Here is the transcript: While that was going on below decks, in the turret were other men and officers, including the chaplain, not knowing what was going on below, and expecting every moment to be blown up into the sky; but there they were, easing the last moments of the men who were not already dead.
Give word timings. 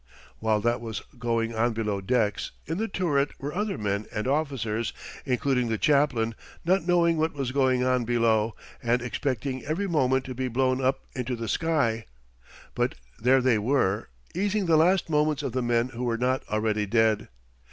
While 0.39 0.61
that 0.61 0.81
was 0.81 1.03
going 1.19 1.53
on 1.53 1.73
below 1.73 2.01
decks, 2.01 2.49
in 2.65 2.79
the 2.79 2.87
turret 2.87 3.33
were 3.39 3.53
other 3.53 3.77
men 3.77 4.07
and 4.11 4.27
officers, 4.27 4.93
including 5.27 5.69
the 5.69 5.77
chaplain, 5.77 6.33
not 6.65 6.87
knowing 6.87 7.17
what 7.17 7.33
was 7.35 7.51
going 7.51 7.83
on 7.83 8.03
below, 8.03 8.55
and 8.81 8.99
expecting 9.03 9.63
every 9.63 9.85
moment 9.87 10.25
to 10.25 10.33
be 10.33 10.47
blown 10.47 10.83
up 10.83 11.05
into 11.15 11.35
the 11.35 11.47
sky; 11.47 12.07
but 12.73 12.95
there 13.19 13.41
they 13.41 13.59
were, 13.59 14.09
easing 14.33 14.65
the 14.65 14.75
last 14.75 15.07
moments 15.07 15.43
of 15.43 15.51
the 15.51 15.61
men 15.61 15.89
who 15.89 16.03
were 16.03 16.17
not 16.17 16.41
already 16.49 16.87
dead. 16.87 17.27